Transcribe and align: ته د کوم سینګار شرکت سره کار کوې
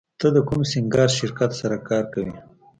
ته 0.19 0.27
د 0.35 0.37
کوم 0.47 0.61
سینګار 0.71 1.09
شرکت 1.19 1.51
سره 1.61 1.77
کار 1.89 2.03
کوې 2.13 2.33